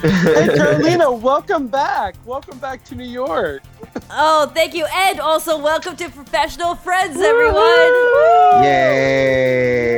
[0.00, 2.14] Hey, Carolina, welcome back.
[2.24, 3.62] Welcome back to New York.
[4.10, 4.86] Oh, thank you.
[4.94, 7.60] And also, welcome to Professional Friends, everyone.
[8.64, 9.90] Yay!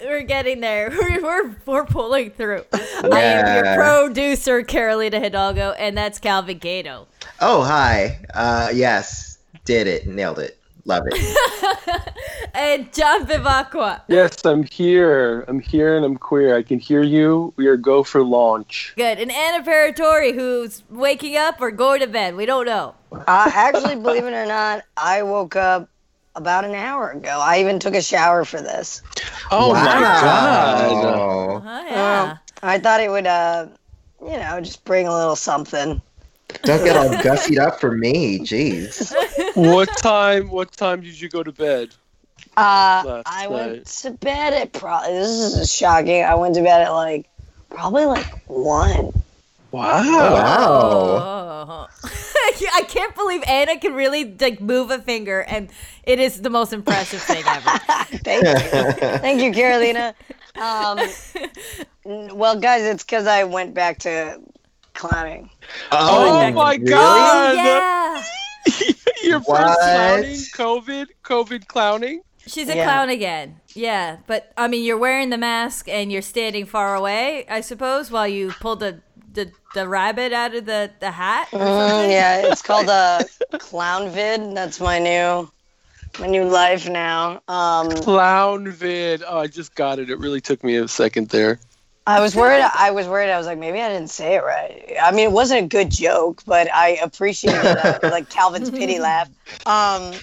[0.00, 0.90] We're getting there.
[1.00, 2.62] We're, we're, we're pulling through.
[2.72, 7.08] I am your producer, Carolina Hidalgo, and that's Calvin Gato.
[7.40, 8.24] Oh, hi.
[8.32, 12.12] Uh, yes, did it, nailed it, love it.
[12.56, 14.00] And John Vivacqua.
[14.08, 15.42] Yes, I'm here.
[15.46, 16.56] I'm here and I'm queer.
[16.56, 17.52] I can hear you.
[17.56, 18.94] We are go for launch.
[18.96, 19.18] Good.
[19.18, 22.34] And Anna Paratori, who's waking up or going to bed.
[22.34, 22.94] We don't know.
[23.12, 25.90] Uh, actually, believe it or not, I woke up
[26.34, 27.40] about an hour ago.
[27.42, 29.02] I even took a shower for this.
[29.50, 31.04] Oh my god.
[31.04, 32.38] Oh, yeah.
[32.62, 33.68] I thought it would, uh,
[34.22, 36.00] you know, just bring a little something.
[36.62, 39.12] Don't get all gussied up for me, jeez.
[39.56, 40.50] What time?
[40.50, 41.94] What time did you go to bed?
[42.56, 43.50] Uh, I night.
[43.50, 46.22] went to bed at probably, this is shocking.
[46.22, 47.26] I went to bed at like,
[47.70, 49.12] probably like one.
[49.72, 50.02] Wow.
[50.02, 51.18] Wow.
[51.68, 51.88] Oh.
[52.74, 55.68] I can't believe Anna can really like move a finger, and
[56.04, 57.78] it is the most impressive thing ever.
[58.24, 59.08] Thank you.
[59.18, 60.14] Thank you, Carolina.
[60.56, 61.00] Um,
[62.36, 64.40] well, guys, it's because I went back to
[64.94, 65.50] clowning.
[65.92, 66.90] Oh, Oh, my really?
[66.90, 67.56] god.
[67.56, 68.22] yeah,
[69.24, 70.36] Your first clowning?
[70.54, 71.06] COVID?
[71.24, 72.20] COVID clowning?
[72.46, 72.84] she's a Yeah.
[72.84, 73.60] clown again.
[73.74, 78.10] Yeah, but I mean, you're wearing the mask and you're standing far away, I suppose,
[78.10, 79.00] while you pull the
[79.32, 81.48] the, the rabbit out of the the hat.
[81.52, 83.24] Mm, yeah, it's called a
[83.58, 84.54] clown vid.
[84.56, 85.50] That's my new,
[86.18, 87.42] my new life now.
[87.48, 89.22] Um, Clown vid.
[89.26, 90.08] Oh, I just got it.
[90.08, 91.58] It really took me a second there.
[92.06, 92.62] I was worried.
[92.74, 93.30] I was worried.
[93.30, 94.94] I was like, maybe I didn't say it right.
[95.02, 99.28] I mean, it wasn't a good joke, but I appreciated uh, like Calvin's pity laugh.
[99.66, 100.14] Um,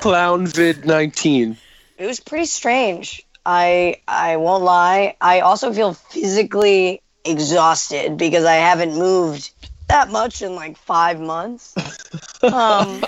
[0.00, 1.56] Clown vid 19.
[1.98, 3.24] it was pretty strange.
[3.44, 5.16] I I won't lie.
[5.20, 9.50] I also feel physically exhausted because I haven't moved
[9.88, 11.74] that much in like five months.
[12.42, 13.02] Um,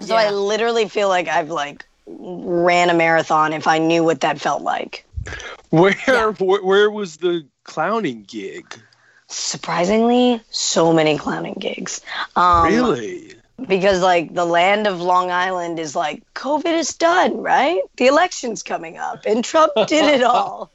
[0.00, 4.40] so I literally feel like I've like ran a marathon if I knew what that
[4.40, 5.04] felt like.
[5.70, 6.30] Where, Yeah.
[6.38, 8.78] where where was the clowning gig?
[9.28, 12.00] Surprisingly, so many clowning gigs.
[12.36, 13.34] Um, really?
[13.68, 17.80] because like the land of Long Island is like COVID is done, right?
[17.96, 20.70] The election's coming up, and Trump did it all.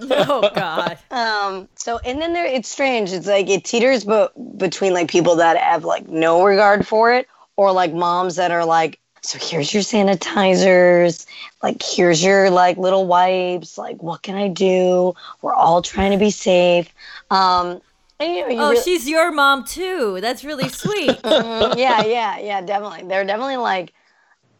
[0.00, 0.98] Oh God.
[1.10, 3.12] Um, so and then there, it's strange.
[3.12, 7.28] It's like it teeters, but between like people that have like no regard for it,
[7.56, 11.26] or like moms that are like, so here's your sanitizers,
[11.62, 15.14] like here's your like little wipes, like what can I do?
[15.40, 16.88] We're all trying to be safe.
[17.30, 17.80] Um,
[18.20, 20.18] and, you know, you Oh, really- she's your mom too.
[20.20, 21.10] That's really sweet.
[21.22, 23.08] Mhm, yeah, yeah, yeah, definitely.
[23.08, 23.92] They're definitely like,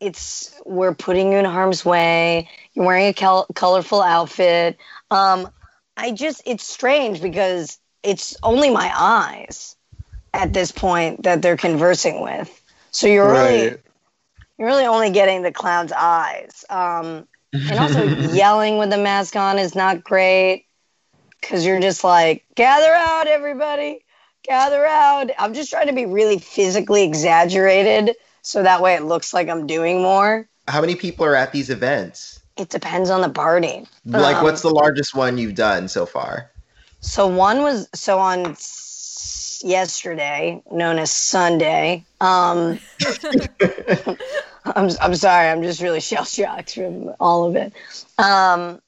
[0.00, 2.48] it's we're putting you in harm's way.
[2.74, 4.76] You're wearing a col- colorful outfit.
[5.10, 5.48] Um,
[5.96, 9.76] I just it's strange because it's only my eyes
[10.34, 12.50] at this point that they're conversing with.
[12.90, 13.80] So you're really Right.
[14.62, 16.64] You're really only getting the clown's eyes.
[16.70, 20.66] Um, and also yelling with the mask on is not great
[21.40, 24.04] because you're just like gather out everybody
[24.44, 29.34] gather out i'm just trying to be really physically exaggerated so that way it looks
[29.34, 32.40] like i'm doing more How many people are at these events?
[32.56, 36.50] it depends on the party Like, Um, what's the largest one you've done so far?
[37.00, 38.56] so one was so on
[39.62, 42.04] yesterday known as sunday.
[42.20, 42.78] Um
[44.64, 47.72] I'm, I'm sorry i'm just really shell shocked from all of it.
[48.18, 48.80] Um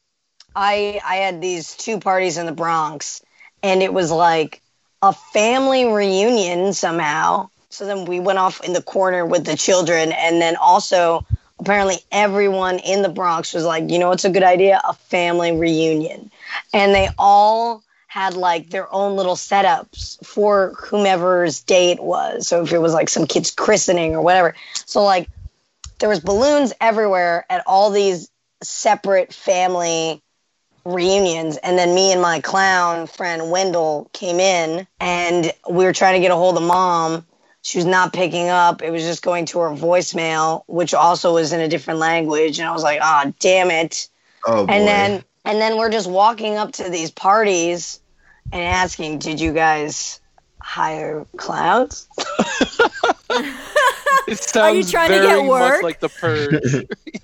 [0.56, 3.22] i i had these two parties in the bronx
[3.62, 4.60] and it was like
[5.02, 7.50] a family reunion somehow.
[7.68, 11.26] So then we went off in the corner with the children and then also
[11.58, 14.80] apparently everyone in the bronx was like you know what's a good idea?
[14.88, 16.30] A family reunion.
[16.72, 17.82] And they all
[18.14, 22.46] had like their own little setups for whomever's it was.
[22.46, 24.54] So if it was like some kid's christening or whatever.
[24.86, 25.28] So like
[25.98, 28.30] there was balloons everywhere at all these
[28.62, 30.22] separate family
[30.84, 36.14] reunions and then me and my clown friend Wendell came in and we were trying
[36.14, 37.26] to get a hold of mom.
[37.62, 38.80] She was not picking up.
[38.80, 42.60] It was just going to her voicemail, which also was in a different language.
[42.60, 44.08] And I was like, ah, damn it
[44.46, 44.72] Oh boy.
[44.72, 48.00] and then and then we're just walking up to these parties
[48.52, 50.20] and asking did you guys
[50.60, 52.08] hire clowns
[54.26, 55.82] It sounds trying to get work?
[55.82, 56.64] much like the purge.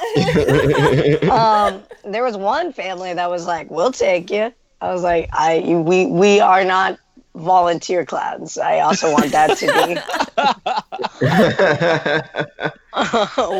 [1.30, 5.60] um, there was one family that was like we'll take you i was like i
[5.86, 6.98] we we are not
[7.34, 9.94] volunteer clowns i also want that to be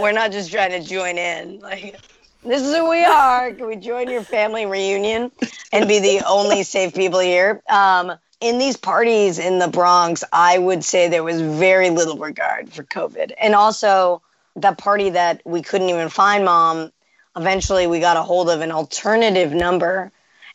[0.00, 2.00] we're not just trying to join in like
[2.42, 3.52] this is who we are.
[3.52, 5.30] Can we join your family reunion
[5.72, 7.62] and be the only safe people here?
[7.68, 12.72] Um, in these parties in the Bronx, I would say there was very little regard
[12.72, 13.32] for COVID.
[13.38, 14.22] And also,
[14.56, 16.90] that party that we couldn't even find mom,
[17.36, 20.10] eventually we got a hold of an alternative number.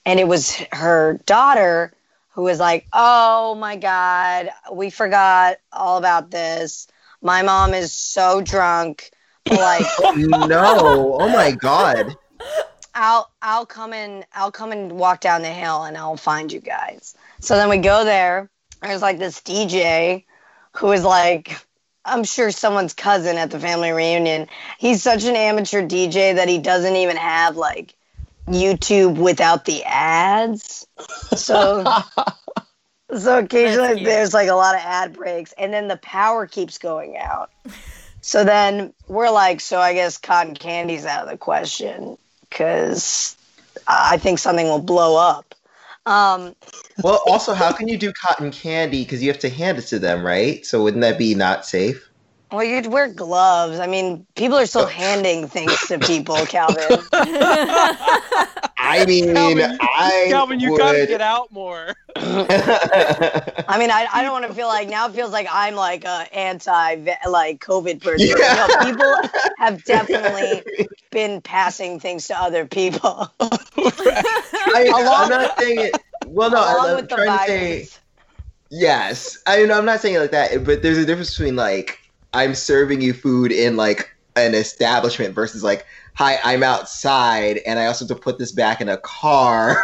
[0.06, 1.94] And it was her daughter
[2.32, 6.88] who was like, Oh my God, we forgot all about this.
[7.22, 9.12] My mom is so drunk.
[9.50, 11.18] Like, no.
[11.20, 12.16] Oh my god.
[12.96, 16.62] I'll I'll come and I'll come and walk down the hill and I'll find you
[16.62, 17.16] guys.
[17.40, 18.50] So then we go there.
[18.82, 20.24] There's like this DJ
[20.72, 21.66] who is like
[22.06, 24.48] I'm sure someone's cousin at the family reunion.
[24.78, 27.96] He's such an amateur DJ that he doesn't even have like
[28.48, 30.88] YouTube without the ads.
[31.36, 31.84] So
[33.18, 37.18] so occasionally there's like a lot of ad breaks and then the power keeps going
[37.18, 37.52] out.
[38.26, 42.18] So then we're like, so I guess cotton candy's out of the question
[42.50, 43.38] because
[43.88, 45.54] I think something will blow up.
[46.08, 46.56] Um,
[47.04, 49.04] Well, also, how can you do cotton candy?
[49.04, 50.66] Because you have to hand it to them, right?
[50.66, 52.10] So wouldn't that be not safe?
[52.52, 53.80] Well, you'd wear gloves.
[53.80, 57.00] I mean, people are still handing things to people, Calvin.
[58.78, 60.78] I mean, Calvin, I Calvin, you would...
[60.78, 61.96] gotta get out more.
[62.16, 66.06] I mean, I, I don't want to feel like now it feels like I'm like
[66.06, 66.96] a anti
[67.28, 68.28] like COVID person.
[68.28, 69.16] You know, people
[69.58, 75.96] have definitely been passing things to other people I, Along- I'm not saying it.
[76.28, 77.88] Well, no, along I'm with the trying to say
[78.70, 79.42] yes.
[79.46, 82.00] I mean, I'm not saying it like that, but there's a difference between like
[82.36, 85.86] I'm serving you food in like an establishment versus like,
[86.16, 89.78] hi, I'm outside and I also have to put this back in a car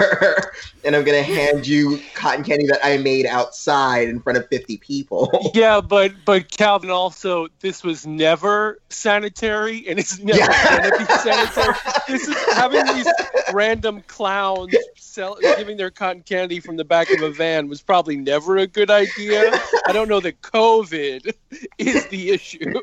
[0.85, 4.77] and I'm gonna hand you cotton candy that I made outside in front of 50
[4.77, 5.29] people.
[5.53, 10.81] Yeah, but but Calvin also this was never sanitary and it's never Yeah.
[10.81, 11.75] gonna be sanitary.
[12.07, 13.07] This is having these
[13.53, 18.15] random clowns sell, giving their cotton candy from the back of a van was probably
[18.15, 19.51] never a good idea.
[19.85, 21.33] I don't know that COVID
[21.77, 22.73] is the issue.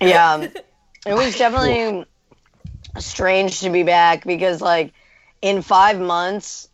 [0.00, 0.48] Yeah, um,
[1.06, 2.04] it was definitely
[2.98, 4.92] strange to be back because, like,
[5.40, 6.68] in five months,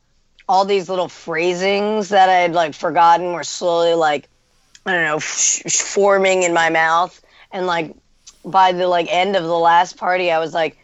[0.48, 4.28] all these little phrasings that I had like forgotten were slowly like,
[4.86, 7.20] I don't know, f- forming in my mouth,
[7.52, 7.94] and like
[8.44, 10.78] by the like end of the last party, I was like,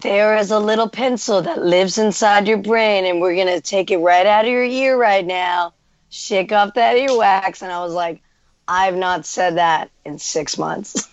[0.00, 3.98] there is a little pencil that lives inside your brain, and we're gonna take it
[3.98, 5.74] right out of your ear right now.
[6.10, 8.22] Shake off that earwax, and I was like,
[8.66, 11.08] I've not said that in six months.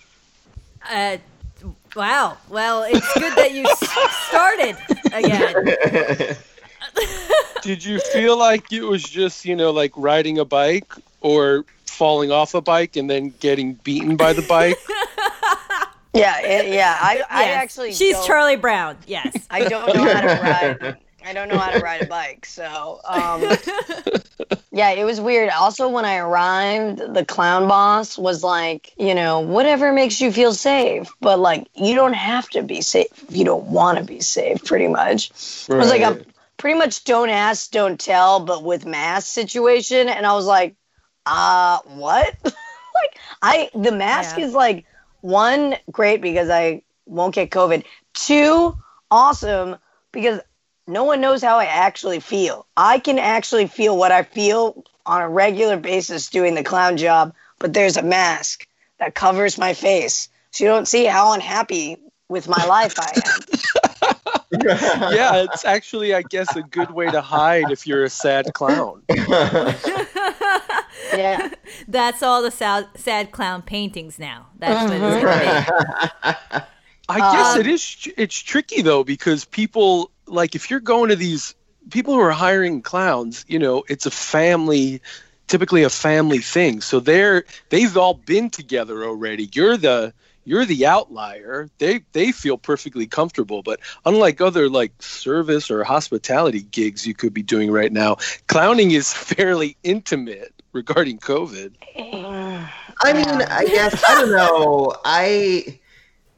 [0.89, 1.17] Uh,
[1.95, 2.37] wow.
[2.49, 3.65] Well, it's good that you
[4.27, 4.77] started
[5.13, 6.37] again.
[7.61, 12.31] Did you feel like it was just, you know, like riding a bike or falling
[12.31, 14.77] off a bike and then getting beaten by the bike?
[16.13, 16.97] Yeah, it, yeah.
[16.97, 18.95] I, I actually She's don't- Charlie Brown.
[19.05, 19.35] Yes.
[19.49, 20.27] I don't know how to
[20.81, 20.97] ride.
[21.25, 23.41] I don't know how to ride a bike, so um,
[24.71, 25.49] yeah, it was weird.
[25.49, 30.53] Also, when I arrived, the clown boss was like, you know, whatever makes you feel
[30.53, 34.19] safe, but like, you don't have to be safe if you don't want to be
[34.21, 34.63] safe.
[34.63, 35.29] Pretty much,
[35.69, 36.27] it was like a Right.
[36.57, 40.75] pretty much don't ask, don't tell, but with mask situation, and I was like,
[41.25, 42.35] uh, what?
[42.43, 44.45] like, I the mask Yeah.
[44.45, 44.85] is like
[45.21, 47.83] one great because I won't get COVID.
[48.13, 48.77] Two,
[49.09, 49.77] awesome
[50.11, 50.39] because
[50.87, 52.65] no one knows how I actually feel.
[52.77, 57.33] I can actually feel what I feel on a regular basis doing the clown job,
[57.59, 58.67] but there's a mask
[58.99, 60.29] that covers my face.
[60.51, 61.97] So you don't see how unhappy
[62.29, 63.41] with my life I am.
[65.13, 69.01] yeah, it's actually, I guess, a good way to hide if you're a sad clown.
[69.09, 69.73] Yeah.
[71.87, 74.47] That's all the sad, sad clown paintings now.
[74.57, 75.65] That's what it's gonna
[76.59, 76.65] be.
[77.07, 78.07] I guess Um, it is.
[78.17, 81.55] It's tricky though because people like if you're going to these
[81.89, 85.01] people who are hiring clowns, you know, it's a family,
[85.47, 86.81] typically a family thing.
[86.81, 89.49] So they're they've all been together already.
[89.53, 90.13] You're the
[90.43, 91.69] you're the outlier.
[91.79, 97.33] They they feel perfectly comfortable, but unlike other like service or hospitality gigs you could
[97.33, 98.17] be doing right now,
[98.47, 101.73] clowning is fairly intimate regarding COVID.
[103.03, 104.93] I mean, I guess I don't know.
[105.03, 105.79] I,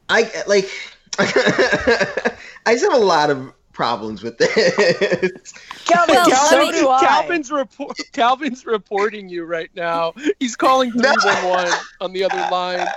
[0.08, 0.70] I like.
[1.20, 5.52] I just have a lot of problems with this.
[5.84, 7.00] Calvin, Well, so do I.
[7.00, 7.96] Calvin's report.
[8.10, 10.14] Calvin's reporting you right now.
[10.40, 12.88] He's calling three one one on the other line.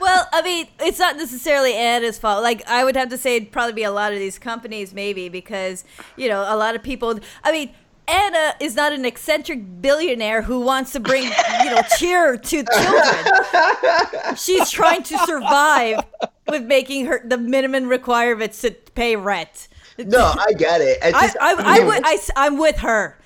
[0.00, 2.42] Well, I mean, it's not necessarily Anna's fault.
[2.42, 5.28] Like, I would have to say it'd probably be a lot of these companies, maybe,
[5.28, 5.84] because,
[6.16, 7.20] you know, a lot of people.
[7.44, 7.74] I mean,
[8.08, 14.36] Anna is not an eccentric billionaire who wants to bring, you know, cheer to children.
[14.36, 16.04] She's trying to survive
[16.48, 19.68] with making her the minimum requirements to pay rent.
[19.98, 20.98] No, I get it.
[21.02, 23.16] It's I, just, I, I, would, I, I'm with her.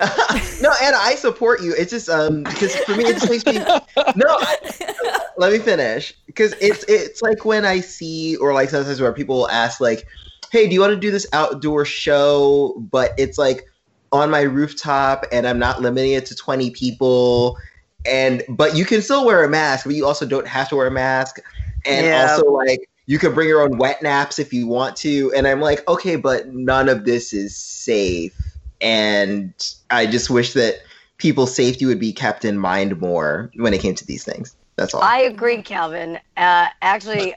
[0.62, 1.74] no, Anna, I support you.
[1.76, 3.84] It's just um because for me it just makes me no.
[4.28, 9.12] I, let me finish because it's it's like when I see or like sometimes where
[9.12, 10.06] people ask like,
[10.50, 13.66] "Hey, do you want to do this outdoor show?" But it's like
[14.10, 17.58] on my rooftop and I'm not limiting it to 20 people,
[18.06, 20.86] and but you can still wear a mask, but you also don't have to wear
[20.86, 21.40] a mask,
[21.86, 22.22] and Yeah.
[22.22, 25.60] also like you can bring your own wet naps if you want to, and I'm
[25.60, 28.36] like, okay, but none of this is safe
[28.80, 29.52] and
[29.90, 30.80] I just wish that
[31.18, 34.56] people's safety would be kept in mind more when it came to these things.
[34.76, 35.02] That's all.
[35.02, 36.18] I agree, Calvin.
[36.36, 37.34] Uh, actually,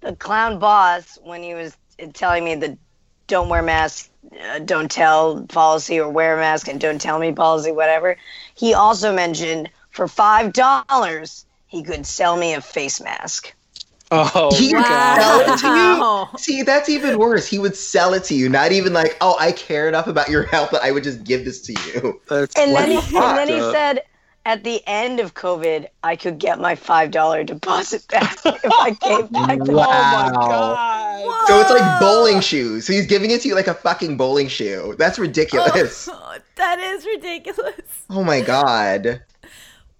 [0.00, 1.76] the clown boss, when he was
[2.12, 2.78] telling me the
[3.26, 4.10] don't wear mask,
[4.40, 8.16] uh, don't tell policy, or wear a mask and don't tell me policy, whatever,
[8.54, 13.52] he also mentioned for $5 he could sell me a face mask.
[14.16, 15.20] Oh, He would God.
[15.20, 16.38] sell it to you.
[16.38, 17.46] See, that's even worse.
[17.46, 20.44] He would sell it to you, not even like, oh, I care enough about your
[20.44, 22.20] health that I would just give this to you.
[22.28, 24.02] That's And then, he, and then he said,
[24.46, 29.32] at the end of COVID, I could get my $5 deposit back if I gave
[29.32, 30.32] back the Wow.
[30.34, 31.48] Oh god.
[31.48, 32.86] So it's like bowling shoes.
[32.86, 34.94] So he's giving it to you like a fucking bowling shoe.
[34.98, 36.08] That's ridiculous.
[36.12, 38.04] Oh, that is ridiculous.
[38.10, 39.22] Oh my god.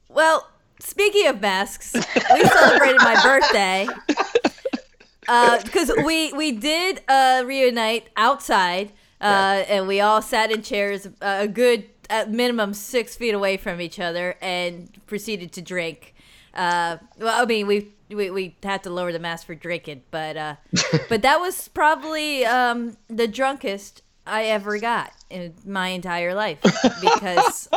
[0.08, 0.46] Well,
[0.84, 3.88] speaking of masks, we celebrated my birthday
[5.64, 11.38] because we we did uh, reunite outside, uh, and we all sat in chairs uh,
[11.40, 16.14] a good at minimum six feet away from each other and proceeded to drink.
[16.52, 20.36] Uh, well, I mean, we, we we had to lower the mask for drinking, but
[20.36, 20.56] uh,
[21.08, 26.60] but that was probably um, the drunkest I ever got in my entire life
[27.00, 27.68] because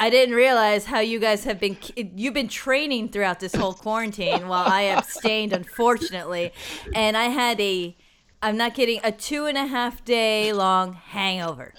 [0.00, 4.46] I didn't realize how you guys have been you've been training throughout this whole quarantine
[4.46, 6.52] while I abstained unfortunately
[6.94, 7.96] and I had a
[8.40, 11.74] I'm not kidding a two and a half day long hangover.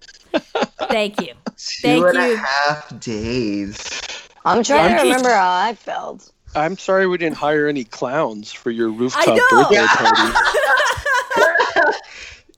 [0.89, 1.33] Thank you.
[1.57, 2.35] Thank Two and a you.
[2.35, 4.01] half days.
[4.45, 6.31] I'm trying I'm to just- remember how I felt.
[6.55, 10.33] I'm sorry we didn't hire any clowns for your rooftop birthday party.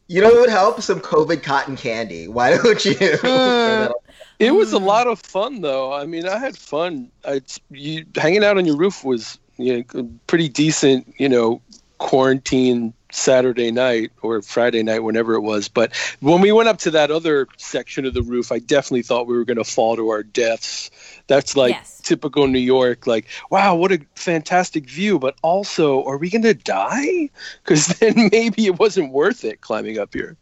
[0.07, 0.81] You know what would help?
[0.81, 2.27] Some COVID cotton candy.
[2.27, 2.95] Why don't you?
[4.41, 4.85] It was a Mm.
[4.85, 5.93] lot of fun, though.
[5.93, 7.11] I mean, I had fun.
[7.23, 11.61] I, you hanging out on your roof was you know, pretty decent, you know,
[11.99, 15.67] quarantine Saturday night or Friday night, whenever it was.
[15.67, 19.27] But when we went up to that other section of the roof, I definitely thought
[19.27, 20.89] we were going to fall to our deaths.
[21.27, 22.01] That's like Yes.
[22.03, 23.05] typical New York.
[23.05, 25.19] Like, wow, what a fantastic view!
[25.19, 27.29] But also, are we going to die?
[27.63, 30.37] Because then maybe it wasn't worth it climbing up here.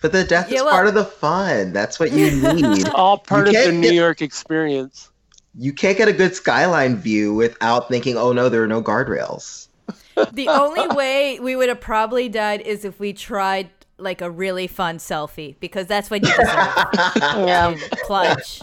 [0.00, 1.72] But the death Yeah, is well- part of the fun.
[1.72, 2.88] That's what you need.
[2.90, 5.10] All part of the New get- York experience.
[5.56, 9.68] you can't get a good skyline view without thinking, oh no, there are no guardrails.
[10.32, 14.66] The only way we would have probably died is if we tried like a really
[14.66, 17.14] fun selfie because that's what you deserve.
[17.48, 17.76] Yeah.
[18.06, 18.60] plunge.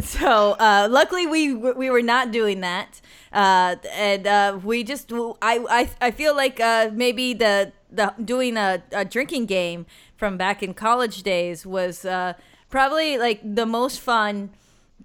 [0.00, 3.00] So uh, luckily we we were not doing that,
[3.32, 8.56] uh, and uh, we just I I, I feel like uh, maybe the the doing
[8.56, 12.34] a, a drinking game from back in college days was uh,
[12.70, 14.50] probably like the most fun,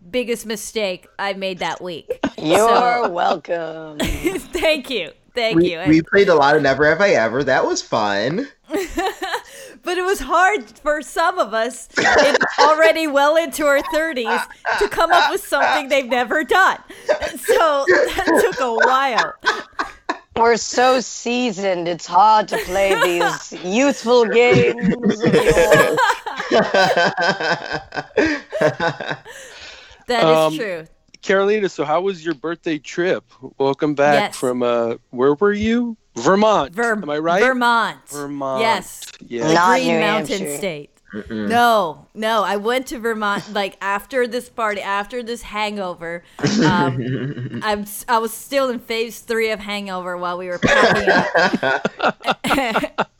[0.09, 2.19] biggest mistake I made that week.
[2.37, 3.99] You're welcome.
[3.99, 5.83] Thank you, thank We, you.
[5.87, 7.43] we played a lot of Never Have I Ever.
[7.43, 8.47] That was fun.
[8.67, 14.45] but it was hard for some of us in, already well into our 30s
[14.79, 16.77] to come up with something they've never done.
[17.07, 19.33] So that took a while.
[20.39, 24.95] We're so seasoned, it's hard to play these youthful games.
[30.07, 30.85] That is Um, true.
[31.21, 33.23] Carolina, so how was your birthday trip?
[33.59, 34.37] Welcome back Yes.
[34.37, 35.95] from uh where were you?
[36.15, 36.73] Vermont.
[36.73, 37.43] Ver- Am I right?
[37.43, 37.97] Vermont.
[38.09, 38.61] Vermont.
[38.61, 39.01] Yes.
[39.19, 39.47] Yeah.
[39.47, 40.57] The Not Green New Mountain Hampshire.
[40.57, 40.89] State.
[41.13, 41.47] Mm-mm.
[41.49, 42.43] No, no.
[42.43, 46.23] I went to Vermont like after this party, after this hangover.
[46.63, 52.25] Um, I'm I was still in phase three of hangover while we were packing up.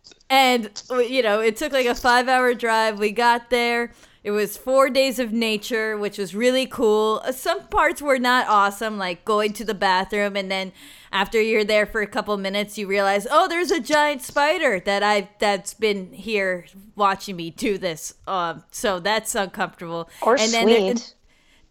[0.30, 2.98] and you know, it took like a five-hour drive.
[2.98, 3.92] We got there.
[4.26, 7.22] It was four days of nature, which was really cool.
[7.24, 10.72] Uh, Some parts were not awesome, like going to the bathroom and then
[11.12, 15.04] after you're there for a couple minutes, you realize, oh, there's a giant spider that
[15.04, 16.66] I that's been here
[16.96, 18.14] watching me do this.
[18.26, 20.10] Um, so that's uncomfortable.
[20.22, 21.14] Or and then sweet.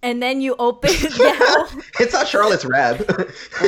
[0.01, 0.91] and then you open.
[0.91, 1.37] yeah,
[1.99, 3.05] it's not Charlotte's Web.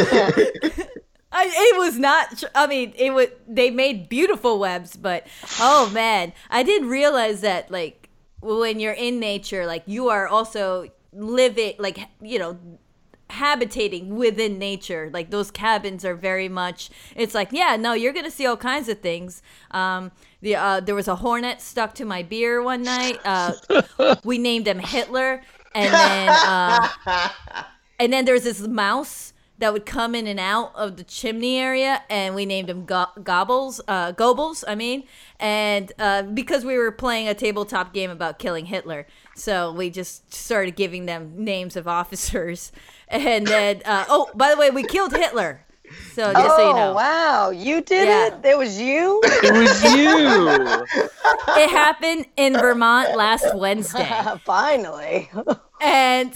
[1.30, 2.42] I, it was not.
[2.56, 3.28] I mean, it was.
[3.50, 5.28] They made beautiful webs, but
[5.60, 7.70] oh man, I didn't realize that.
[7.70, 8.07] Like
[8.56, 11.76] when you're in nature, like you are also living.
[11.78, 12.58] Like you know,
[13.30, 15.10] habitating within nature.
[15.12, 16.90] Like those cabins are very much.
[17.16, 19.42] It's like yeah, no, you're gonna see all kinds of things.
[19.72, 20.12] Um,
[20.42, 23.20] the uh, there was a hornet stuck to my beer one night.
[23.26, 23.54] Uh,
[24.24, 25.42] we named him Hitler,
[25.76, 26.88] and then uh,
[28.00, 32.04] and then there's this mouse that would come in and out of the chimney area,
[32.10, 34.64] and we named him Go- Gobbles, uh, Goebbels.
[34.68, 35.04] I mean,
[35.40, 40.34] and uh, because we were playing a tabletop game about killing Hitler, so we just
[40.34, 42.72] started giving them names of officers,
[43.08, 45.64] and then uh, oh, by the way, we killed Hitler.
[46.14, 48.28] So just oh so you know, wow, you did Yeah.
[48.28, 48.46] it.
[48.46, 49.22] It was you.
[49.26, 51.00] It was you.
[51.64, 54.06] it happened in Vermont last Wednesday.
[54.44, 55.30] Finally.
[55.80, 56.34] and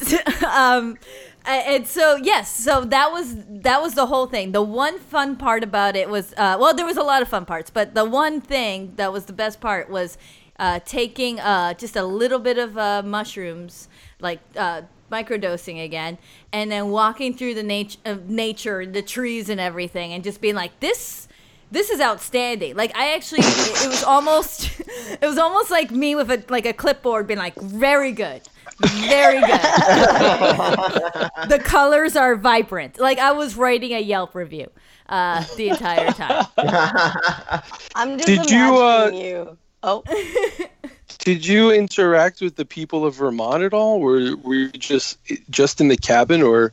[0.48, 0.98] um a-
[1.45, 5.63] and so yes so that was that was the whole thing the one fun part
[5.63, 8.39] about it was uh, well there was a lot of fun parts but the one
[8.39, 10.17] thing that was the best part was
[10.60, 13.88] uh, taking uh, just a little bit of uh, mushrooms
[14.19, 14.81] like uh,
[15.12, 16.17] microdosing again
[16.53, 20.55] and then walking through the nat- of nature the trees and everything and just being
[20.55, 21.27] like this
[21.71, 22.75] this is outstanding.
[22.75, 24.69] Like I actually, it, it was almost,
[25.21, 28.41] it was almost like me with a like a clipboard, being like, very good,
[28.86, 29.50] very good.
[31.50, 33.00] the colors are vibrant.
[33.00, 34.70] Like I was writing a Yelp review
[35.10, 36.46] uh, the entire time.
[37.96, 39.58] I'm just Did you, uh, you.
[39.84, 40.04] Oh,
[41.20, 44.00] Did you interact with the people of Vermont at all?
[44.00, 45.20] Were were you just
[45.50, 46.72] just in the cabin, or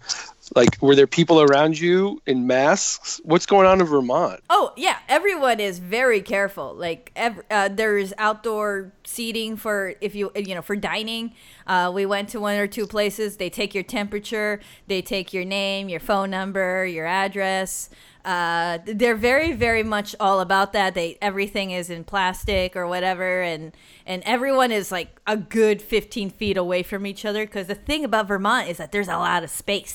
[0.59, 3.21] like were there people around you in masks?
[3.25, 4.41] What's going on in Vermont?
[4.50, 6.75] Oh yeah, everyone is very careful.
[6.75, 11.33] Like ev- uh, there's outdoor seating for if you you know for dining.
[11.67, 13.37] Uh, we went to one or two places.
[13.37, 17.88] They take your temperature, they take your name, your phone number, your address.
[18.28, 20.92] Uh, they're very very much all about that.
[20.92, 26.28] They everything is in plastic or whatever, and and everyone is like a good 15
[26.28, 27.46] feet away from each other.
[27.46, 29.94] Because the thing about Vermont is that there's a lot of space,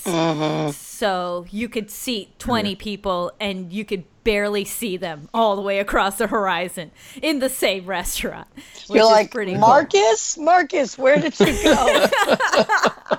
[0.74, 5.78] so you could seat 20 people and you could barely see them all the way
[5.78, 6.90] across the horizon
[7.22, 8.48] in the same restaurant.
[8.88, 9.60] Which you're is like pretty cool.
[9.60, 10.36] Marcus.
[10.36, 12.06] Marcus, where did you go?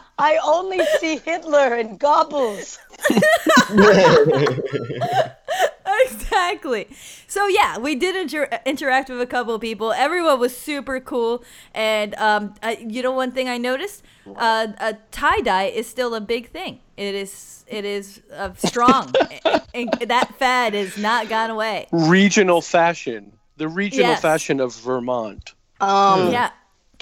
[0.17, 2.79] I only see Hitler and Gobbles.
[6.05, 6.87] exactly.
[7.27, 9.91] So yeah, we did inter- interact with a couple of people.
[9.91, 14.93] Everyone was super cool, and um, uh, you know, one thing I noticed, uh, uh,
[15.11, 16.79] tie dye is still a big thing.
[16.97, 19.13] It is, it is uh, strong,
[19.73, 21.87] and that fad has not gone away.
[21.91, 24.21] Regional fashion, the regional Yes.
[24.21, 25.53] fashion of Vermont.
[25.81, 26.51] Um, Yeah,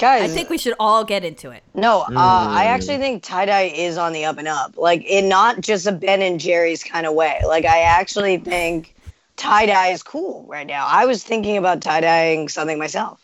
[0.04, 1.64] guys, I think we should all get into it.
[1.74, 4.78] No, uh, I actually think tie dye is on the up and up.
[4.78, 7.40] Like, in not just a Ben and Jerry's kind of way.
[7.46, 8.96] Like, I actually think
[9.38, 10.86] tie dye is cool right now.
[10.88, 13.22] I was thinking about tie dyeing something myself.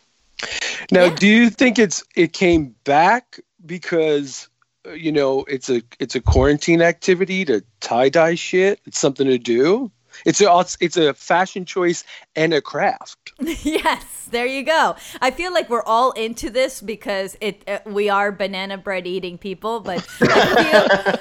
[0.90, 1.14] Now, Yeah.
[1.16, 4.48] do you think it's it came back because
[4.86, 8.80] uh, you know it's a it's a quarantine activity to tie dye shit?
[8.86, 9.90] It's something to do.
[10.24, 12.04] It's a it's, it's a fashion choice
[12.36, 13.32] and a craft.
[13.38, 14.96] yes, there you go.
[15.20, 19.38] I feel like we're all into this because it uh, we are banana bread eating
[19.38, 21.20] people, but I, feel,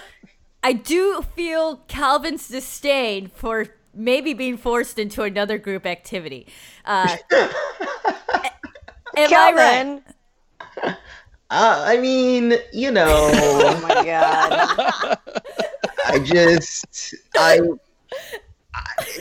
[0.63, 6.47] I do feel Calvin's disdain for maybe being forced into another group activity.
[6.85, 7.49] Uh, am
[9.33, 10.03] I right?
[11.51, 15.17] Uh, I mean, you know, Oh my god.
[16.05, 17.61] I just I, I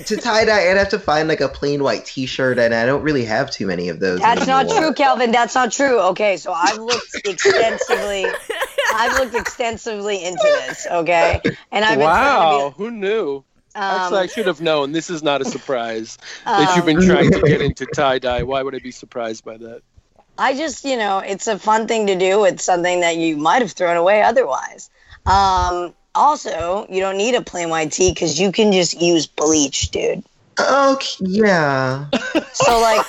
[0.06, 3.02] to tie dye, I'd have to find like a plain white T-shirt, and I don't
[3.02, 4.20] really have too many of those.
[4.20, 5.30] That's not true, Calvin.
[5.30, 6.00] That's not true.
[6.10, 8.26] Okay, so I've looked extensively.
[8.94, 10.86] I've looked extensively into this.
[10.90, 11.40] Okay,
[11.70, 13.44] and I've been wow, who knew?
[13.74, 14.92] Um, Actually, I should have known.
[14.92, 18.42] This is not a surprise that you've been trying to get into tie dye.
[18.42, 19.82] Why would I be surprised by that?
[20.36, 22.44] I just, you know, it's a fun thing to do.
[22.44, 24.88] It's something that you might have thrown away otherwise.
[25.26, 29.90] Um, also, you don't need a plain white tee because you can just use bleach,
[29.90, 30.24] dude.
[30.60, 32.06] Okay, yeah.
[32.52, 33.06] So, like,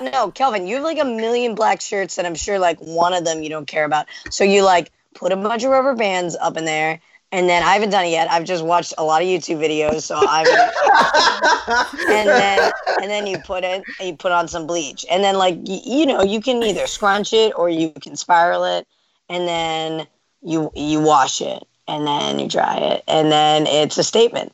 [0.00, 3.24] no, Calvin, you have like a million black shirts, and I'm sure like one of
[3.24, 4.06] them you don't care about.
[4.30, 7.00] So you like put a bunch of rubber bands up in there,
[7.32, 8.30] and then I haven't done it yet.
[8.30, 10.46] I've just watched a lot of YouTube videos, so I've
[12.08, 15.36] and then and then you put it and you put on some bleach and then
[15.36, 18.86] like you know you can either scrunch it or you can spiral it
[19.28, 20.06] and then
[20.42, 24.52] you you wash it and then you dry it and then it's a statement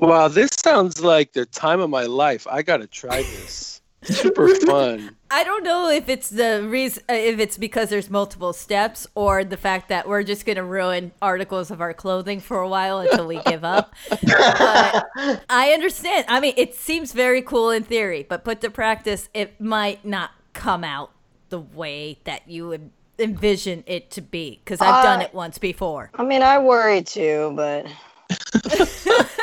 [0.00, 2.46] Wow, this sounds like the time of my life.
[2.48, 3.80] I gotta try this.
[4.02, 5.16] Super fun.
[5.28, 9.42] I don't know if it's the reason, uh, if it's because there's multiple steps, or
[9.42, 13.26] the fact that we're just gonna ruin articles of our clothing for a while until
[13.26, 13.92] we give up.
[14.08, 15.08] But
[15.50, 16.26] I understand.
[16.28, 20.30] I mean, it seems very cool in theory, but put to practice, it might not
[20.52, 21.10] come out
[21.48, 26.10] the way that you would envision it to be because I've done it once before.
[26.14, 27.86] I mean, I worry too, but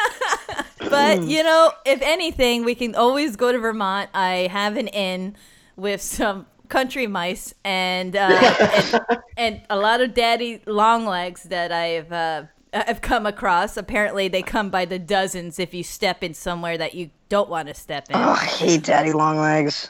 [0.90, 4.10] But you know, if anything, we can always go to Vermont.
[4.14, 5.36] I have an inn
[5.76, 11.72] with some country mice and uh, and, and a lot of daddy long legs that
[11.72, 13.78] I've uh, I've come across.
[13.78, 17.68] Apparently, they come by the dozens if you step in somewhere that you don't want
[17.68, 18.16] to step in.
[18.16, 19.90] oh, I hate daddy long legs.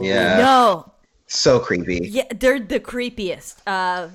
[0.00, 0.38] Yeah.
[0.38, 0.92] No,
[1.26, 2.06] So creepy.
[2.06, 3.56] yeah, they're the creepiest.
[3.66, 4.08] Uh,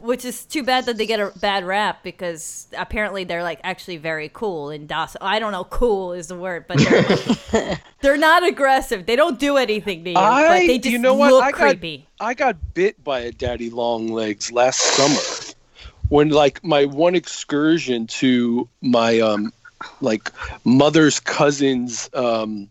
[0.00, 3.96] which is too bad that they get a bad rap because apparently they're like actually
[3.96, 5.22] very cool and docile.
[5.22, 9.06] I don't know, cool is the word, but they're, they're not aggressive.
[9.06, 11.30] They don't do anything to you, but they just you know what?
[11.30, 12.06] look I got, creepy.
[12.20, 15.54] I got bit by a daddy long legs last summer
[16.08, 19.52] when like my one excursion to my um
[20.00, 20.32] like
[20.64, 22.68] mother's cousin's um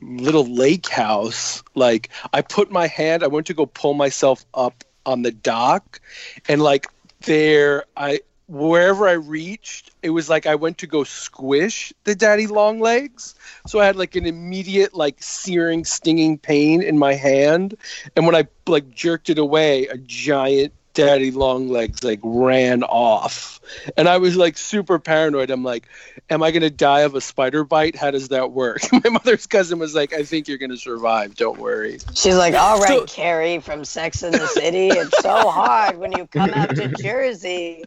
[0.00, 4.84] little lake house like i put my hand i went to go pull myself up
[5.04, 6.00] on the dock
[6.48, 6.86] and like
[7.22, 12.46] there i wherever i reached it was like i went to go squish the daddy
[12.46, 13.34] long legs.
[13.66, 17.76] So i had like an immediate like searing stinging pain in my hand.
[18.14, 23.60] And when i like jerked it away a giant daddy long legs like ran off
[23.96, 25.88] and i was like super paranoid i'm like
[26.30, 29.46] am i going to die of a spider bite how does that work my mother's
[29.46, 33.00] cousin was like i think you're going to survive don't worry She's like, all right,
[33.00, 34.88] So- Carrie from Sex in the City.
[34.88, 37.84] It's so hard when you come out to Jersey.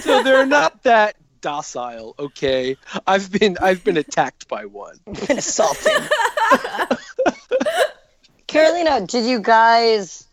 [0.00, 5.92] so they're not that docile okay i've been i've been attacked by one been assaulted.
[8.46, 10.26] Carolina, did you guys?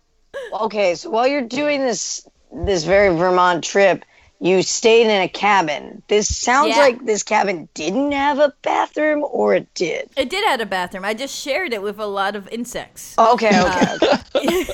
[0.54, 4.04] Okay, so while you're doing this this very Vermont trip,
[4.42, 6.02] you stayed in a cabin.
[6.08, 6.80] This sounds Yeah.
[6.80, 10.10] like this cabin didn't have a bathroom, or it did.
[10.18, 11.06] It did have a bathroom.
[11.06, 13.16] I just shared it with a lot of insects.
[13.18, 14.74] Okay, okay, okay.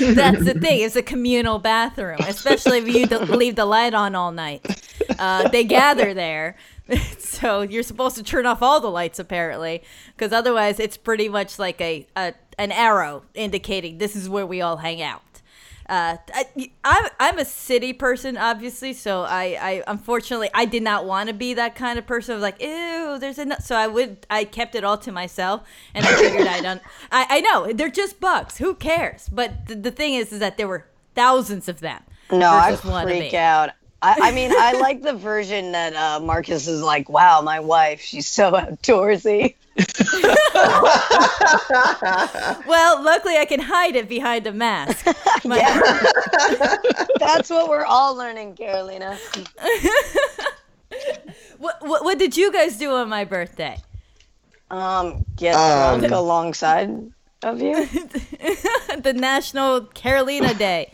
[0.14, 0.82] That's the thing.
[0.82, 4.66] It's a communal bathroom, especially if you leave the light on all night.
[5.18, 6.56] Uh, they gather there,
[7.18, 9.82] so you're supposed to turn off all the lights apparently,
[10.16, 14.60] because otherwise it's pretty much like a, a an arrow indicating this is where we
[14.60, 15.22] all hang out.
[15.88, 21.04] Uh, I, I'm I'm a city person, obviously, so I, I unfortunately I did not
[21.04, 22.34] want to be that kind of person.
[22.34, 23.62] Was like, ew, there's enough.
[23.62, 25.62] So I would I kept it all to myself,
[25.94, 26.82] and I figured I don't.
[27.12, 28.58] I, I know they're just bugs.
[28.58, 29.28] Who cares?
[29.30, 32.02] But the, the thing is, is that there were thousands of them.
[32.32, 33.70] No, I freak out.
[34.06, 38.00] I, I mean, I like the version that uh, Marcus is like, "Wow, my wife,
[38.00, 39.54] she's so outdoorsy."
[42.66, 45.06] Well, luckily I can hide it behind a mask.
[45.44, 45.80] My- Yeah.
[47.18, 49.18] That's what we're all learning, Carolina.
[51.58, 53.78] what, what what did you guys do on my birthday?
[54.70, 57.86] Um, get Um, drunk alongside of you.
[57.86, 60.90] the National Carolina Day.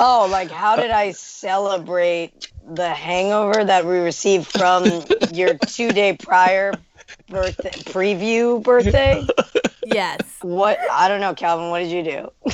[0.00, 6.16] Oh, like how did I celebrate the hangover that we received from your two day
[6.16, 6.72] prior
[7.28, 9.26] birthday preview birthday?
[9.84, 10.20] Yes.
[10.42, 11.70] What I don't know, Calvin.
[11.70, 12.52] What did you do?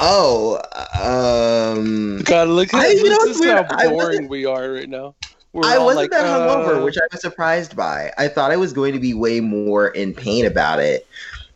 [0.00, 0.60] Oh,
[0.98, 3.66] um, god look at I- you know this what's is weird?
[3.70, 5.14] how boring we are right now
[5.52, 8.12] We're I wasn't like, that hungover, uh, which I was surprised by.
[8.18, 11.06] I thought I was going to be way more in pain about it,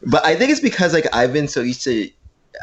[0.07, 2.09] but I think it's because like I've been so used to.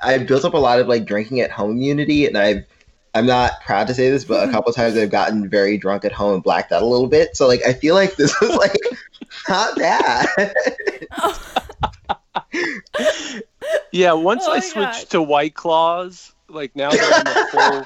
[0.04, 2.66] I've built up a lot of like drinking at home immunity, and I've.
[3.16, 4.52] I'm not proud to say this, but a mm-hmm.
[4.52, 7.36] couple times I've gotten very drunk at home and blacked out a little bit.
[7.36, 8.78] So like I feel like this was like
[9.50, 10.28] not bad.
[13.92, 15.10] Yeah, once Oh I switched God.
[15.12, 17.86] to White Claws, like now that I'm a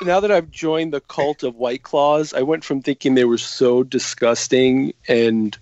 [0.00, 3.24] full, now that I've joined the cult of White Claws, I went from thinking they
[3.24, 5.56] were so disgusting and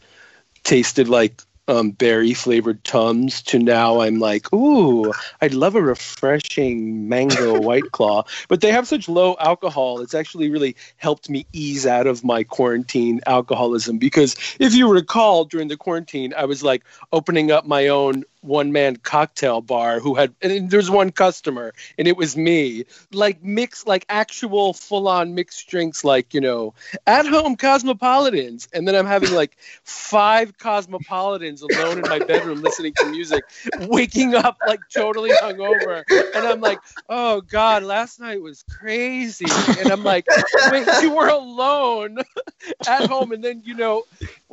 [0.65, 7.09] tasted like um, berry flavored tums to now I'm like, ooh, I'd love a refreshing
[7.09, 8.25] mango White Claw.
[8.49, 12.43] But they have such low alcohol; it's actually really helped me ease out of my
[12.43, 13.99] quarantine alcoholism.
[13.99, 18.72] Because if you recall, during the quarantine, I was like opening up my own one
[18.72, 22.85] man cocktail bar who had and there's one customer and it was me.
[23.12, 26.74] Like mix like actual full on mixed drinks like you know
[27.07, 28.68] at home cosmopolitans.
[28.72, 33.44] And then i'm having like five cosmopolitans alone in my bedroom listening to music
[33.81, 36.03] waking up like totally hungover.
[36.35, 39.46] And i'm like oh god last night was crazy.
[39.79, 40.26] And i'm like
[40.70, 42.18] wait you were alone
[42.87, 43.33] at home.
[43.33, 44.05] And then you know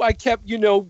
[0.01, 0.87] i kept you know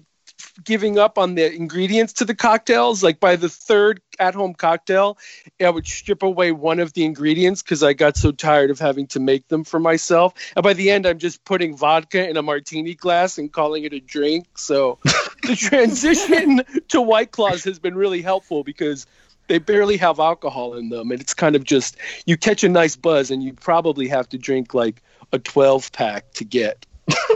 [0.63, 3.03] giving up on the ingredients to the cocktails.
[3.03, 5.17] Like by the third at home cocktail,
[5.59, 9.07] I would strip away one of the ingredients because I got so tired of having
[9.07, 10.33] to make them for myself.
[10.55, 13.93] And by the end, I'm just putting vodka in a martini glass and calling it
[13.93, 14.47] a drink.
[14.57, 14.99] So
[15.43, 19.05] the transition to White Claws has been really helpful because
[19.47, 21.95] they barely have alcohol in them, and it's kind of just
[22.25, 26.31] you catch a nice buzz, and you probably have to drink like a 12 pack
[26.33, 26.85] to get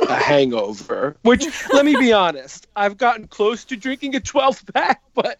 [0.07, 1.15] a hangover.
[1.23, 5.37] Which, let me be honest, I've gotten close to drinking a 12 pack, but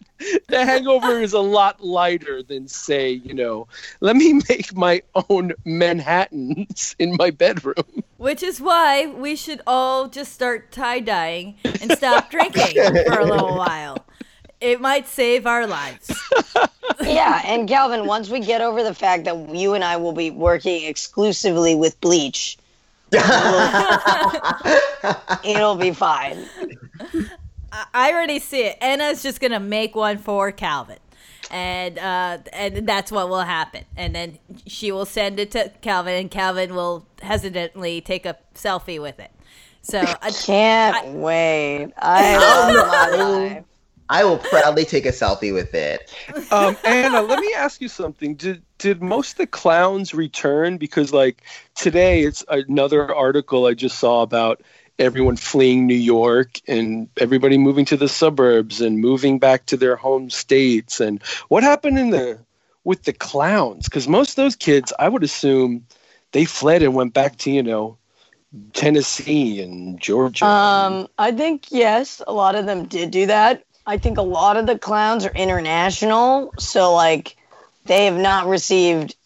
[0.48, 3.66] the hangover is a lot lighter than, say, you know,
[4.00, 8.02] let me make my own Manhattans in my bedroom.
[8.18, 13.24] Which is why we should all just start tie dyeing and stop drinking for a
[13.24, 14.04] little while.
[14.60, 16.12] It might save our lives.
[17.02, 20.30] yeah, and Calvin, once we get over the fact that you and I will be
[20.30, 22.58] working exclusively with bleach,
[25.44, 26.46] it'll be fine.
[27.94, 28.78] I already see it.
[28.80, 30.98] Anna's just gonna make one for Calvin,
[31.50, 33.84] and uh, and that's what will happen.
[33.96, 39.00] And then she will send it to Calvin, and Calvin will hesitantly take a selfie
[39.00, 39.30] with it.
[39.82, 41.92] So I can't I, wait.
[41.98, 43.64] I love my life.
[44.12, 46.14] I will proudly take a selfie with it.
[46.50, 48.34] Um, Anna, let me ask you something.
[48.34, 50.76] Did did most of the clowns return?
[50.76, 51.42] Because like
[51.74, 54.60] today, it's another article I just saw about
[54.98, 59.96] everyone fleeing New York and everybody moving to the suburbs and moving back to their
[59.96, 61.00] home states.
[61.00, 62.38] And what happened in the
[62.84, 63.88] with the clowns?
[63.88, 65.86] Because most of those kids, I would assume,
[66.32, 67.96] they fled and went back to you know
[68.74, 70.44] Tennessee and Georgia.
[70.44, 73.64] Um, I think yes, a lot of them did do that.
[73.86, 77.36] I think a lot of the clowns are international, so like
[77.84, 79.16] they have not received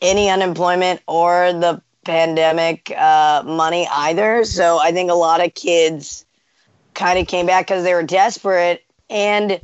[0.00, 4.44] any unemployment or the pandemic uh, money either.
[4.44, 6.24] So I think a lot of kids
[6.94, 8.82] kind of came back because they were desperate.
[9.10, 9.60] And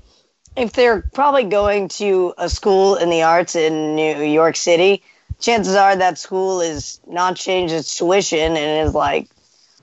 [0.56, 5.02] if they're probably going to a school in the arts in New York City,
[5.40, 9.30] chances are that school is not changed its tuition and is like,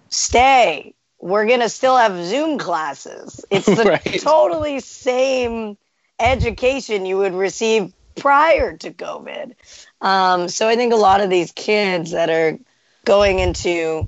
[0.09, 3.45] stay, we're going to still have Zoom classes.
[3.49, 4.21] It's the right.
[4.21, 5.77] totally same
[6.19, 9.53] education you would receive prior to COVID.
[10.01, 12.57] Um, so I think a lot of these kids that are
[13.05, 14.07] going into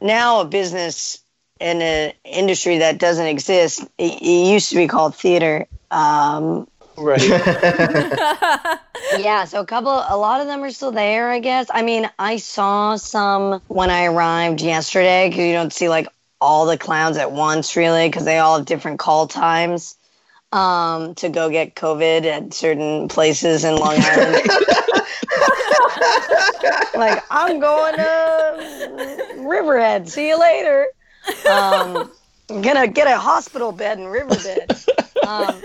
[0.00, 1.20] now a business
[1.60, 5.66] in an industry that doesn't exist, it, it used to be called theater.
[5.90, 7.22] Um, right.
[9.18, 9.44] yeah.
[9.44, 11.68] So a couple, a lot of them are still there, I guess.
[11.72, 16.08] I mean, I saw some when I arrived yesterday because you don't see like
[16.40, 19.96] all the clowns at once, really, because they all have different call times
[20.52, 24.48] um, to go get COVID at certain places in Long Island.
[26.94, 30.08] like, I'm going to Riverhead.
[30.08, 30.88] See you later.
[31.50, 32.10] Um,
[32.50, 34.70] I'm gonna get a hospital bed in Riverbed.
[35.26, 35.62] Um,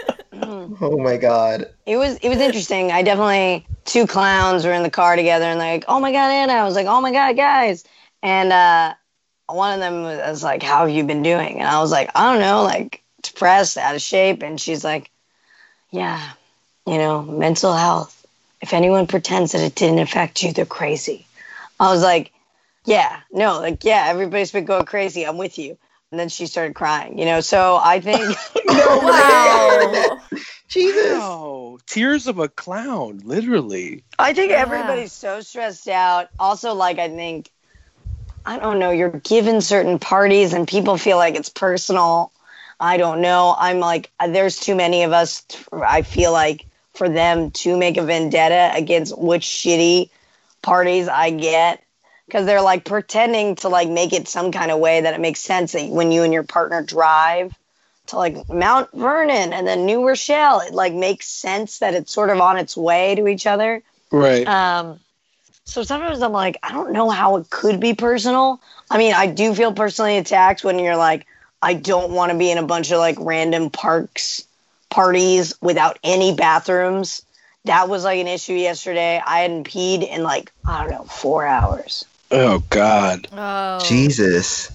[0.82, 1.66] oh my god!
[1.86, 2.92] It was it was interesting.
[2.92, 6.54] I definitely two clowns were in the car together and like, oh my god, Anna.
[6.54, 7.84] I was like, oh my god, guys.
[8.24, 8.94] And uh,
[9.56, 12.32] one of them was like, "How have you been doing?" And I was like, "I
[12.32, 15.12] don't know, like depressed, out of shape." And she's like,
[15.92, 16.22] "Yeah,
[16.86, 18.16] you know, mental health.
[18.62, 21.26] If anyone pretends that it didn't affect you, they're crazy."
[21.80, 22.32] I was like,
[22.86, 25.26] "Yeah, no, like yeah, everybody's been going crazy.
[25.26, 25.78] I'm with you."
[26.12, 27.40] And then she started crying, you know.
[27.40, 28.22] So I think,
[28.66, 30.20] no, wow.
[30.68, 31.14] Jesus.
[31.14, 31.78] Wow.
[31.86, 34.04] Tears of a clown, literally.
[34.18, 34.58] I think yeah.
[34.58, 36.30] everybody's so stressed out.
[36.40, 37.52] Also, like, I think
[38.46, 42.32] I don't know, you're given certain parties and people feel like it's personal.
[42.80, 43.56] I don't know.
[43.58, 45.46] I'm like, there's too many of us.
[45.72, 50.10] I feel like for them to make a vendetta against which shitty
[50.62, 51.84] parties I get
[52.26, 55.40] because they're like pretending to like make it some kind of way that it makes
[55.40, 57.54] sense that when you and your partner drive
[58.08, 62.30] to like Mount Vernon and then New Rochelle, it like makes sense that it's sort
[62.30, 63.82] of on its way to each other.
[64.12, 64.48] Right.
[64.48, 65.00] Um,
[65.70, 68.60] so sometimes I'm like, I don't know how it could be personal.
[68.90, 71.28] I mean, I do feel personally attacked when you're like,
[71.62, 74.48] I don't want to be in a bunch of like random parks
[74.90, 77.22] parties without any bathrooms.
[77.66, 79.22] That was like an issue yesterday.
[79.24, 82.04] I hadn't peed in like, I don't know, four hours.
[82.32, 83.28] Oh God.
[83.32, 83.78] Oh.
[83.84, 84.72] Jesus.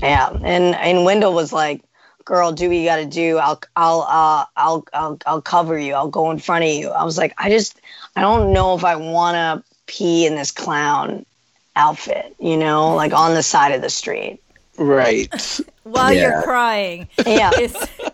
[0.00, 0.30] Yeah.
[0.42, 1.82] And and Wendell was like,
[2.24, 3.36] girl, do what you gotta do.
[3.36, 5.92] I'll I'll uh I'll I'll I'll cover you.
[5.92, 6.88] I'll go in front of you.
[6.88, 7.78] I was like, I just
[8.16, 11.26] I don't know if I wanna pee in this clown
[11.74, 14.40] outfit, you know, like on the side of the street.
[14.78, 15.28] Right.
[15.82, 16.20] While yeah.
[16.20, 17.08] you're crying.
[17.26, 17.50] Yeah.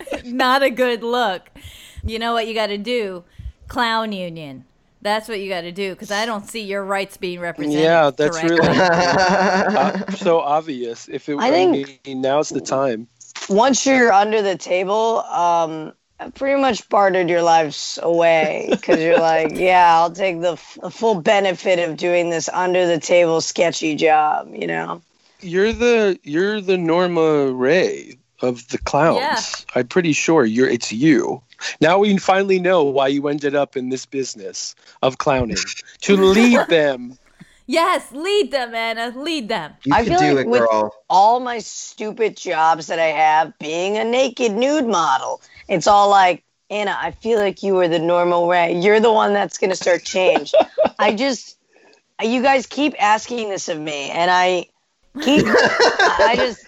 [0.09, 1.51] It's not a good look.
[2.03, 3.25] You know what you got to do?
[3.69, 4.65] Clown union.
[5.03, 7.81] That's what you got to do because I don't see your rights being represented.
[7.81, 8.69] Yeah, that's correctly.
[8.69, 11.09] really uh, so obvious.
[11.09, 13.07] If it, I think I mean, now's the time.
[13.49, 15.93] Once you're under the table, um,
[16.35, 20.91] pretty much bartered your lives away because you're like, yeah, I'll take the, f- the
[20.91, 25.03] full benefit of doing this under the table sketchy job, you know.
[25.41, 29.19] You're the you're the Norma Rae of the clowns.
[29.19, 29.41] Yeah.
[29.75, 31.43] I'm pretty sure you're it's you.
[31.81, 35.59] Now we finally know why you ended up in this business of clowning
[36.03, 37.19] to lead them.
[37.69, 39.13] Yes, lead them, Anna.
[39.19, 39.73] Lead them.
[39.85, 40.95] You I can feel do like it, with- girl.
[41.11, 45.43] all my stupid jobs that I have being a naked nude model.
[45.69, 48.79] It's all like, Anna, I feel like you are the normal way.
[48.81, 50.53] You're the one that's going to start change.
[50.99, 51.59] I just,
[52.23, 54.67] you guys keep asking this of me, and I
[55.23, 56.65] keep, I just,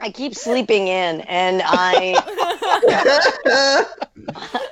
[0.00, 2.14] I keep sleeping in, and I,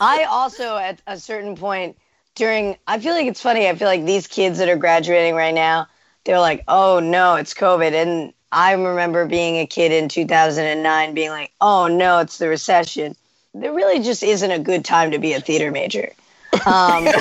[0.00, 1.96] I also at a certain point
[2.34, 3.68] during, I feel like it's funny.
[3.68, 5.88] I feel like these kids that are graduating right now,
[6.24, 7.92] they're like, oh no, it's COVID.
[7.92, 13.14] And I remember being a kid in 2009 being like, oh no, it's the recession.
[13.54, 16.10] There really just isn't a good time to be a theater major.
[16.52, 17.08] Um,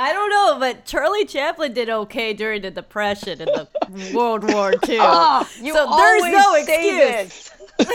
[0.00, 3.66] I don't know, but Charlie Chaplin did okay during the Depression and the
[4.14, 4.98] World War II.
[5.00, 7.50] oh, you So there's always no say excuse.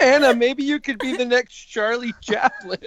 [0.00, 2.80] Anna, maybe you could be the next Charlie Chaplin.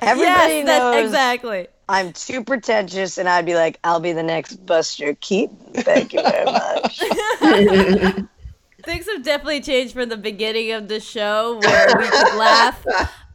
[0.00, 1.68] Everybody yes, knows exactly.
[1.88, 5.56] I'm too pretentious, and I'd be like, I'll be the next Buster Keaton.
[5.74, 6.98] Thank you very much.
[8.82, 12.84] Things have definitely changed from the beginning of the show where we could laugh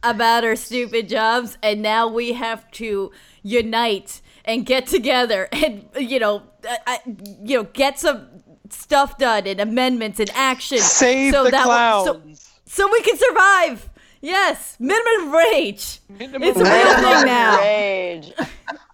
[0.02, 6.18] about our stupid jobs, and now we have to unite and get together and you
[6.18, 7.00] know, I, I-
[7.42, 8.26] you know, get some
[8.70, 12.50] stuff done and amendments and action Save so the that so, clowns.
[12.64, 13.88] so we can survive.
[14.20, 16.00] Yes, minimum wage.
[16.08, 16.96] Minimum It's a real wage.
[16.96, 17.58] thing now.
[17.58, 18.32] Rage.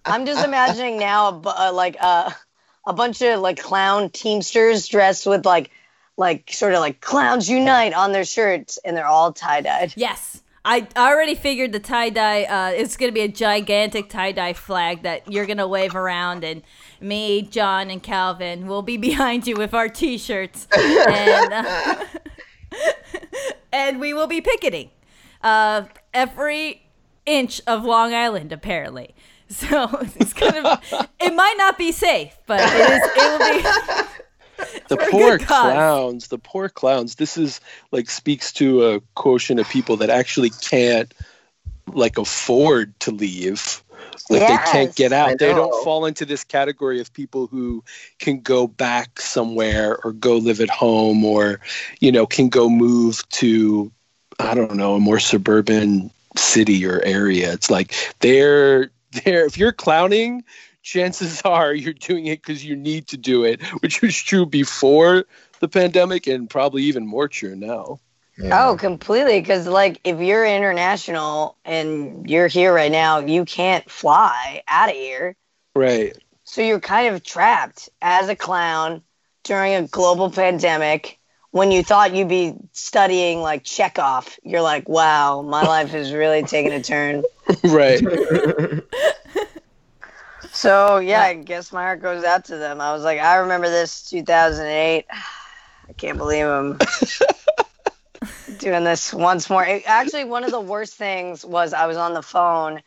[0.05, 2.29] I'm just imagining now uh, like uh,
[2.85, 5.71] a bunch of like clown teamsters dressed with like
[6.17, 9.93] like sort of like clowns unite on their shirts, and they're all tie dyed.
[9.95, 10.41] Yes.
[10.65, 12.43] I already figured the tie dye.
[12.43, 15.93] Uh, it's going to be a gigantic tie dye flag that you're going to wave
[15.93, 16.61] around, and
[17.01, 22.05] me, John, and Calvin will be behind you with our T-shirts, and uh,
[23.73, 24.89] and we will be picketing
[25.43, 26.83] uh, every
[27.25, 29.15] inch of Long Island, apparently.
[29.49, 30.79] So it's kind of.
[31.19, 33.01] It might not be safe, but it is.
[33.03, 34.09] It will be.
[34.87, 37.59] the for a poor clowns the poor clowns this is
[37.91, 41.13] like speaks to a quotient of people that actually can't
[41.87, 43.83] like afford to leave
[44.29, 47.83] like they can't get out they don't fall into this category of people who
[48.19, 51.59] can go back somewhere or go live at home or
[51.99, 53.91] you know can go move to
[54.39, 59.71] i don't know a more suburban city or area it's like they're they're if you're
[59.71, 60.43] clowning
[60.83, 65.25] chances are you're doing it because you need to do it, which was true before
[65.59, 67.99] the pandemic and probably even more true now.
[68.51, 69.39] Oh, completely.
[69.39, 74.95] Because like if you're international and you're here right now, you can't fly out of
[74.95, 75.35] here.
[75.75, 76.17] Right.
[76.43, 79.03] So you're kind of trapped as a clown
[79.43, 81.19] during a global pandemic.
[81.53, 86.41] When you thought you'd be studying like Chekhov, you're like, wow, my life is really
[86.41, 87.23] taking a turn.
[87.63, 88.01] right.
[90.51, 92.79] So yeah, I guess my heart goes out to them.
[92.79, 95.05] I was like, I remember this 2008.
[95.89, 96.77] I can't believe I'm
[98.59, 99.65] doing this once more.
[99.65, 102.81] It- actually, one of the worst things was I was on the phone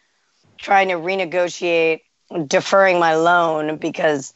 [0.59, 2.00] trying to renegotiate
[2.46, 4.33] deferring my loan because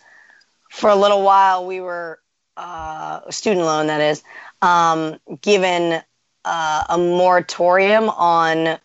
[0.70, 2.19] for a little while we were
[2.61, 4.23] uh, student loan that is
[4.61, 6.03] um, given
[6.44, 8.79] uh, a moratorium on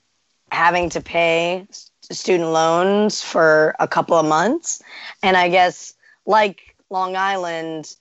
[0.49, 1.67] having to pay
[2.09, 4.81] student loans for a couple of months.
[5.21, 5.93] And i guess
[6.25, 7.93] like long island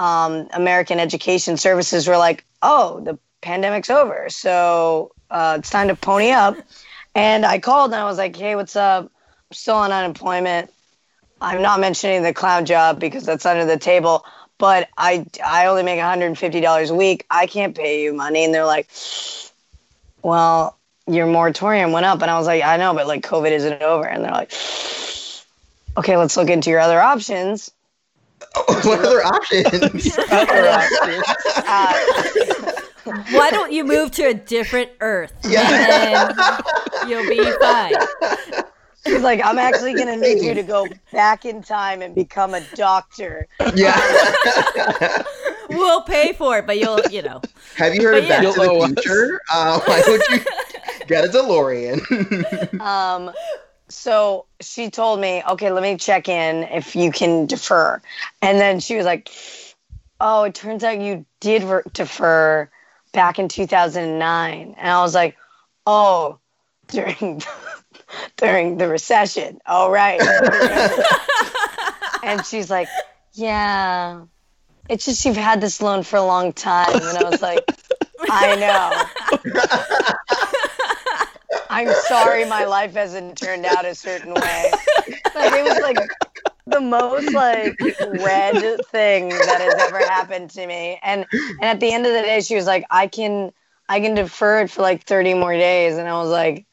[0.00, 5.94] um, american education services were like oh the pandemic's over so uh, it's time to
[5.94, 6.56] pony up.
[7.14, 9.04] And i called and i was like hey what's up?
[9.04, 10.72] I'm still on unemployment.
[11.40, 14.24] I'm not mentioning the clown job because that's under the table
[14.60, 18.64] but i i only make $150 a week i can't pay you money and they're
[18.64, 18.88] like
[20.22, 20.76] well
[21.08, 24.06] your moratorium went up and i was like i know but like covid isn't over
[24.06, 24.52] and they're like
[25.96, 27.72] okay let's look into your other options
[28.54, 30.16] what other options?
[31.56, 32.72] uh,
[33.30, 35.32] Why don't you move to a different Earth?
[35.44, 36.32] Yeah.
[37.02, 37.94] And you'll be fine.
[39.10, 42.54] He's like i'm actually going to need you to go back in time and become
[42.54, 45.22] a doctor yeah.
[45.70, 47.40] We'll pay for it, but you'll, you know.
[47.76, 48.52] Have you heard But of Back yeah.
[48.52, 49.00] to the.
[49.00, 49.40] Future?
[49.52, 50.40] Uh, why don't you
[51.06, 52.80] get a DeLorean?
[52.80, 53.32] Um,
[53.88, 58.00] so she told me, okay, let me check in if you can defer.
[58.42, 59.30] And then she was like,
[60.20, 62.70] oh, it turns out you did ver- defer
[63.12, 64.74] back in 2009.
[64.76, 65.36] And I was like,
[65.86, 66.38] oh,
[66.88, 67.42] during
[68.36, 69.60] during the recession.
[69.66, 70.20] All right.
[72.22, 72.88] and she's like,
[73.32, 74.22] "Yeah,
[74.88, 77.64] it's just you've had this loan for a long time." And I was like,
[78.30, 79.52] "I know."
[81.70, 84.70] I'm sorry my life hasn't turned out a certain way.
[85.34, 85.98] Like it was like
[86.66, 90.98] the most like red thing that has ever happened to me.
[91.02, 93.52] And and at the end of the day she was like, I can
[93.88, 95.96] I can defer it for like 30 more days.
[95.96, 96.66] And I was like,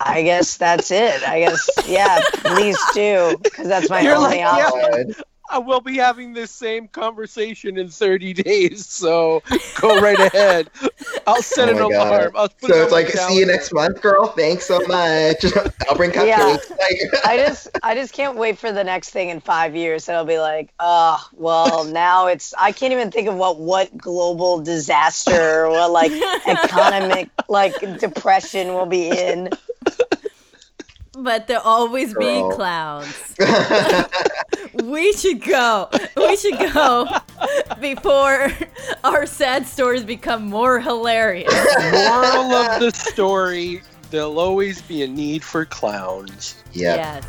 [0.00, 1.22] I guess that's it.
[1.24, 4.70] I guess, yeah, please do, because that's my You're only like, yeah.
[4.70, 5.14] option.
[5.50, 9.42] I will be having this same conversation in 30 days, so
[9.80, 10.70] go right ahead.
[11.26, 11.86] I'll set Oh an God.
[12.08, 12.32] alarm.
[12.36, 14.28] I'll put So it it's on my like, see you next month, girl.
[14.28, 15.44] Thanks so much.
[15.88, 16.12] I'll bring Yeah.
[16.12, 16.70] cupcakes.
[16.78, 20.04] Like, I just I just can't wait for the next thing in five years.
[20.04, 23.96] So I'll be like, oh well now it's I can't even think of what what
[23.96, 29.52] global disaster or what like economic like depression will be in.
[31.20, 32.52] But there'll always be Girl.
[32.52, 33.34] clowns.
[34.84, 35.88] We should go.
[36.16, 37.06] We should go
[37.80, 38.52] before
[39.02, 41.52] our sad stories become more hilarious.
[41.92, 46.62] Moral of the story: There'll always be a need for clowns.
[46.72, 46.94] yeah.
[46.94, 47.24] Yes.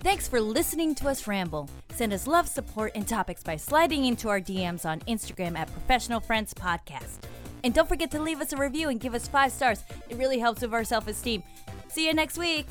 [0.00, 1.68] Thanks for listening to us ramble.
[1.90, 6.20] Send us love, support, and topics by sliding into our DMs on Instagram at Professional
[6.20, 7.18] Friends Podcast.
[7.64, 9.84] And don't forget to leave us a review and give us five stars.
[10.08, 11.42] It really helps with our self esteem.
[11.88, 12.66] See you next week.